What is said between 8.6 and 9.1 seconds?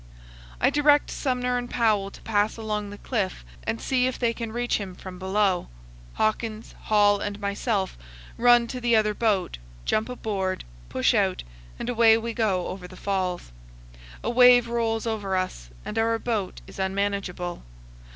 to the